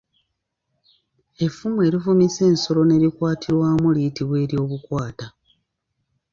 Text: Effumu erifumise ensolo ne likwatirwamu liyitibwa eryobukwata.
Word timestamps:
Effumu 1.45 1.79
erifumise 1.87 2.41
ensolo 2.51 2.81
ne 2.85 2.95
likwatirwamu 3.03 3.87
liyitibwa 3.95 4.37
eryobukwata. 4.43 5.25